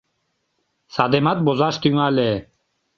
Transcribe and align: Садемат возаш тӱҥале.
Садемат 0.95 1.39
возаш 1.45 1.75
тӱҥале. 1.81 2.31